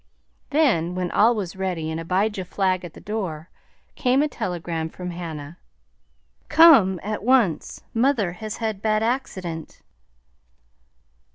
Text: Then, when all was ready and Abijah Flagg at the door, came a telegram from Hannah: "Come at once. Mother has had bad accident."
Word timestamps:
Then, 0.49 0.95
when 0.95 1.11
all 1.11 1.35
was 1.35 1.55
ready 1.55 1.91
and 1.91 1.99
Abijah 1.99 2.43
Flagg 2.43 2.83
at 2.83 2.95
the 2.95 2.99
door, 2.99 3.51
came 3.93 4.23
a 4.23 4.27
telegram 4.27 4.89
from 4.89 5.11
Hannah: 5.11 5.59
"Come 6.49 6.99
at 7.03 7.23
once. 7.23 7.83
Mother 7.93 8.31
has 8.31 8.57
had 8.57 8.81
bad 8.81 9.03
accident." 9.03 9.83